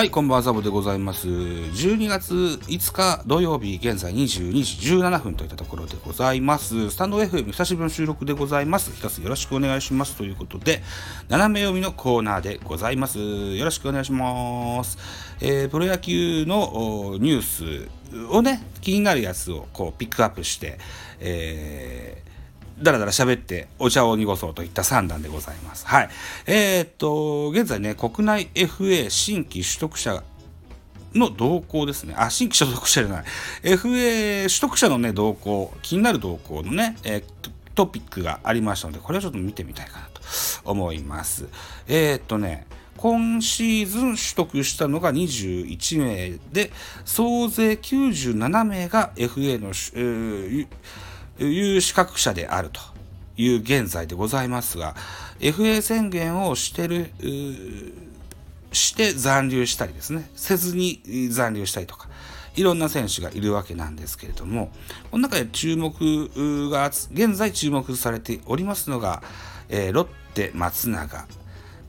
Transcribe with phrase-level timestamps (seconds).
[0.00, 1.28] はい、こんばんは、ザボでございます。
[1.28, 6.88] 12月5日土曜日、現在22時17分といったところでございます。
[6.88, 8.92] スタンド FM 久しぶりの収録でございます。
[8.96, 10.16] 一つよろしくお願いします。
[10.16, 10.82] ということで、
[11.28, 13.18] 斜め読みのコーナーでございます。
[13.18, 14.96] よろしくお願いします。
[15.42, 17.88] えー、プロ野球のニュース
[18.30, 20.78] をね、気になるやつをこうピックアップして、
[21.18, 22.29] えー
[22.82, 25.86] だらだら喋ってお茶を濁そうといった3段でございます。
[25.86, 26.08] はい。
[26.46, 30.22] えー、っと、現在ね、国内 FA 新規取得者
[31.14, 32.14] の動向ですね。
[32.16, 33.24] あ、新規所得者じゃない。
[33.62, 40.20] FA 取得者のね、動向、気になる動向のね、えー、トピックがありましたので、これをちょっと見てみたいかなと
[40.64, 41.48] 思います。
[41.86, 42.66] えー、っとね、
[42.96, 46.70] 今シーズン取得したのが21名で、
[47.04, 50.66] 総勢97名が FA の、えー
[51.44, 52.80] いう資格者であると
[53.36, 54.94] いう現在でございますが、
[55.40, 57.10] FA 宣言をしてる、
[58.72, 62.08] して残留したりですね、せずに残留したりとか、
[62.56, 64.70] いろんな選手がいるわけなんですけれども、
[65.10, 69.22] この中で注目が、現在注目されておりますのが、
[69.68, 71.26] えー、ロッテ松永、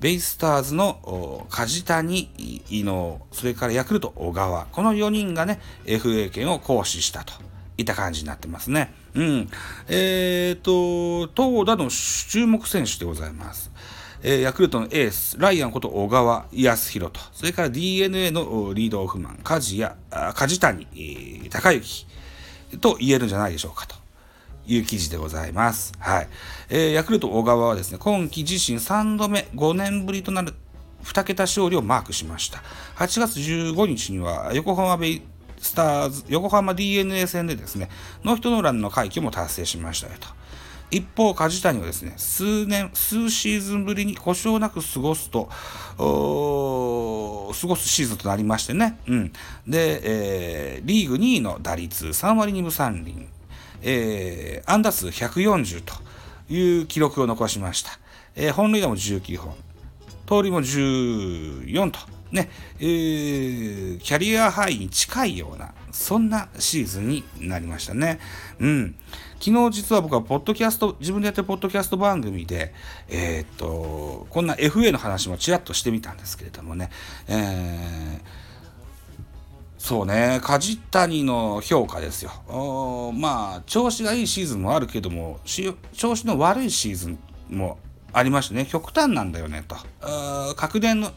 [0.00, 2.30] ベイスターズの梶谷、
[2.70, 7.49] 伊能、それからヤクルト小川、この4人がね、FA 権を行使したと。
[7.80, 8.92] いた感じになってますね。
[9.14, 9.48] うん。
[9.88, 13.70] えっ、ー、と、投打の注目選手でございます。
[14.22, 19.94] えー、ヤクルトのエース、ライアンこと小川康弘と、それから DNA のリードオフマン、梶谷、
[20.34, 20.86] 梶谷、
[21.50, 22.06] 隆之
[22.78, 24.00] と言えるんじゃないでしょうかと。
[24.66, 25.92] いう記事でございます。
[25.98, 26.28] はい。
[26.68, 30.54] えー、ヤクルト小川はですね、今季自身3度目、5年ぶりとなる
[31.04, 32.62] 2桁勝利をマークしました。
[32.96, 35.22] 8月15日には横浜ベイ
[35.60, 37.88] スターズ、横浜 DNA 戦でですね、
[38.24, 40.28] ノーヒットノーランの快挙も達成しましたよと。
[40.90, 45.48] 一方、梶谷はですね、数年、数シーズンぶりに故障なく過ごすと、
[45.96, 46.02] 過
[47.66, 48.98] ごすシーズンとなりましてね。
[49.06, 49.32] うん。
[49.66, 53.28] で、えー、リーグ2位の打率3割2分3厘、
[53.82, 55.94] えー、安打数140と
[56.52, 57.92] いう記録を残しました。
[58.34, 59.54] えー、本塁打も19本、
[60.26, 62.19] 盗塁も14と。
[62.32, 68.20] ね、えー、キャリアハイに近いような、そんなシーズンになりましたね。
[68.58, 68.94] うん。
[69.40, 72.74] 昨日実は僕はポッドキャスト、自分でやってるポッドキャスト番組で、
[73.08, 76.90] えー、っと、こんな FA の話もちらっとしてみたんですけれどもね、
[77.26, 78.50] えー、
[79.78, 83.12] そうね、梶谷の評価ですよ。
[83.16, 85.40] まあ、調子がいいシーズンもあるけども、
[85.94, 87.78] 調子の悪いシーズンも
[88.12, 89.76] ありましてね、極端なんだよねと。
[90.54, 91.12] 確年の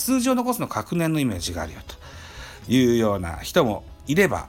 [0.00, 4.48] 数字を残すの確年のイメージがあるよというような人もいれば、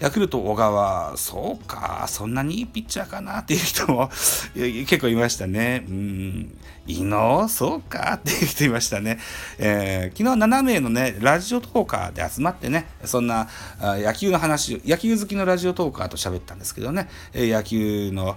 [0.00, 4.10] ヤクルト小川、そうか、そんなにいいピッチャーかなっていう人も
[4.54, 5.84] 結構いましたね。
[5.88, 9.18] うん、伊能、そうかっていう人いましたね。
[9.58, 13.48] えー、昨日7名のね、ラジオトーカーで集まってね、そんな
[13.80, 18.36] 野球の話、野球好きのラジオトーカーと喋ったんですけどね、野球の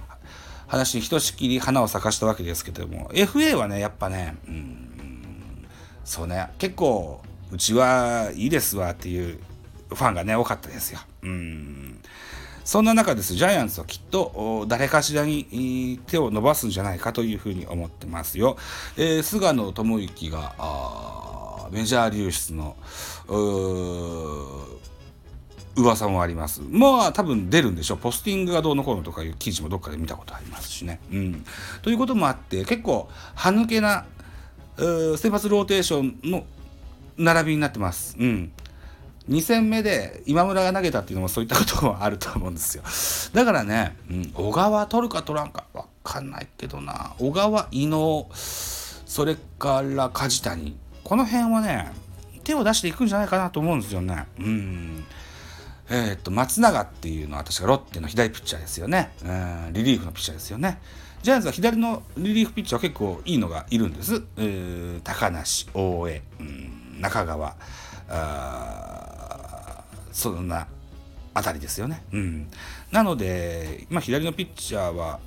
[0.68, 4.91] 話にひとしきり花を咲かしたわけですけども、FA はね、やっぱね、うん
[6.04, 9.40] そうね、結構、うちはいいですわっていう
[9.90, 11.00] ファンがね、多かったですよ。
[11.24, 12.00] うん。
[12.64, 18.58] そんな中です、ジャイアンツはきっと誰かしらに手を伸ばすんじゃないかというふうに思ってますよ。
[18.98, 20.54] えー、菅野智之が
[21.72, 22.76] メジャー流出の
[25.76, 26.62] 噂もあります。
[26.70, 27.98] まあ多分出るんでしょう。
[27.98, 31.00] ポスティングがどうのこうのとかいう記事もどっかで見たことありますしね。
[31.12, 31.46] うん。
[31.82, 34.06] ということもあって結構歯抜けな
[34.78, 36.46] 先発ローテーションの
[37.18, 38.16] 並びになってます。
[38.20, 38.52] うん。
[39.30, 42.84] 2戦目で今村が投げたっていうのもそういったこともあると思うんですよ。
[43.34, 47.14] だからね、うん、小川取るか取らんか分かんないけどな。
[47.20, 50.76] 小川、伊能、それから梶谷。
[51.04, 51.92] この辺はね、
[52.44, 54.26] 手を出していくんじゃないかなと思うんですよね。
[54.40, 55.06] うん。
[55.90, 59.12] えー、っと、松永っていうのは確かロッテの左ピッチャーですよね。
[59.24, 60.80] うん、リリーフのピッチャーですよね。
[61.22, 64.24] ジャイアンツは左のリリーフピッチャーは結構いいのがいるんです。
[65.04, 67.56] 高梨、大江、うん、中川、
[68.10, 70.68] あそんな
[71.34, 72.04] あたりですよね。
[72.12, 72.48] うん、
[72.92, 75.20] なので、まあ、左のピッチャーは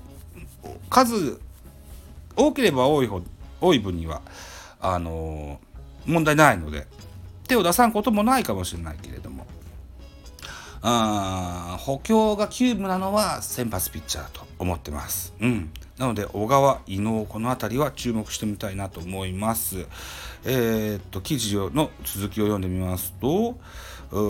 [0.90, 1.40] 数
[2.36, 3.22] 多ければ多いほ
[3.60, 4.20] 多い分には
[4.80, 5.60] あの
[6.06, 6.86] 問題ないので
[7.48, 9.46] 手を出さんこともないかもしれないけれども
[10.82, 15.32] あ補強が急務なのは先発ピッチャーだと思ってます。
[15.40, 19.86] うんなので、小川、伊能、この辺りは注目してみたいなと思います。
[20.44, 23.56] えー、っと、記事の続きを読んでみますと、
[24.10, 24.20] う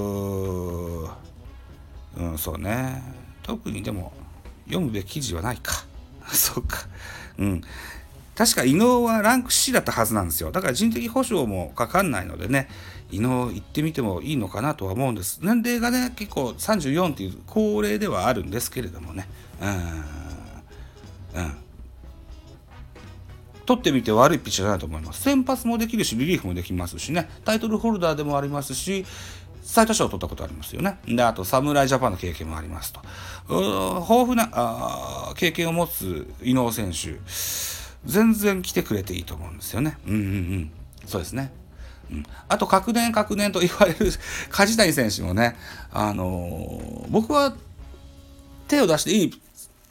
[2.16, 3.02] うん、そうね。
[3.42, 4.12] 特にでも、
[4.66, 5.84] 読むべき記事はないか。
[6.32, 6.86] そうか。
[7.38, 7.62] うん。
[8.34, 10.50] 確か伊能はランク C だったはずなんですよ。
[10.50, 12.68] だから人的保障もかかんないのでね、
[13.10, 15.38] 伊能行ってみてもいいのかなとは思うんです。
[15.40, 19.28] 年齢がね、結構34っていう高齢ではあるんですけれどもね。
[19.62, 20.23] うん。
[21.34, 21.54] うん。
[23.66, 25.22] 取ってみて悪いピッチャーじゃないと思います。
[25.22, 27.28] 先発もできるし、リリーフもできますしね。
[27.44, 29.06] タイトルホルダーでもありますし、
[29.62, 30.98] 最多勝を取ったことありますよね。
[31.06, 33.00] で、あと、侍ジャパンの経験もありますと。
[33.48, 37.18] 豊富なあ経験を持つ伊能選手、
[38.04, 39.96] 全然来てくれていいと思うんですよね。
[40.06, 40.70] うんうんうん。
[41.06, 41.50] そうですね。
[42.10, 44.12] うん、あと、確年確年と言われる
[44.50, 45.56] 梶谷選手もね、
[45.90, 47.56] あのー、僕は
[48.68, 49.40] 手を出していい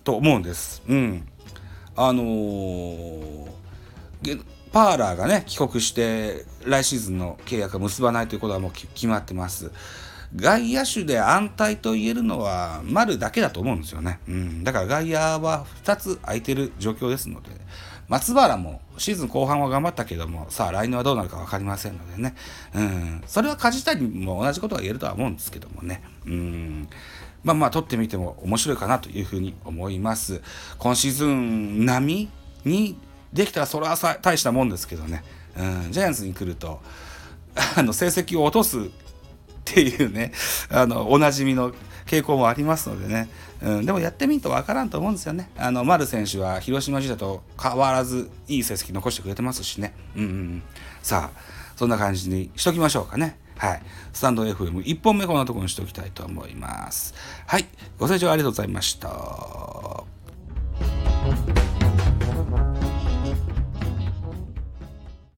[0.04, 0.84] と思うんです。
[0.88, 1.28] うん。
[1.96, 3.54] あのー
[4.74, 9.70] パーラーがね、帰国して、来シーズンの契約を結ばないということはもう決まってます。
[10.36, 14.20] 外野手で安泰と言えるのは丸だけだと思うんですよね。
[14.28, 14.64] うん。
[14.64, 17.52] だから外野は2つ空いてる状況ですので、
[18.08, 22.34] 松原もシーズン後半は頑張ったけども、さあ来年はどうなるか分かりませんのでね。
[22.74, 23.24] うん。
[23.28, 26.02] それは梶谷も同じことが言えるとは思うんですけどもね。
[26.26, 26.90] うん。
[27.44, 30.42] まあまあ、取ってみても面白いかなというふうに思います。
[30.78, 32.30] 今シーズン並
[32.66, 32.98] みに
[33.34, 35.24] できたらそれは大したもんですけどね、
[35.58, 36.82] うん、ジャイアンツに来ると
[37.76, 38.84] あの成績を落とすっ
[39.66, 40.32] ていうね
[40.70, 41.74] あのおなじみの
[42.06, 43.30] 傾向もありますのでね、
[43.62, 45.50] うん、でもやってみると分からんと思うんですよね。
[45.58, 49.94] あの丸選手は広島時代と変わらずいい成績残してくれてますしね。
[50.16, 50.64] うん、うん、
[51.02, 51.40] さあ
[51.76, 53.40] そんな感じにしときましょうかね。
[53.64, 53.82] はい。
[54.12, 57.14] スタンド FM1 本目こんなところにしておきたいと思います。
[57.48, 57.66] はい。
[57.98, 60.04] ご清聴ありがとうございました。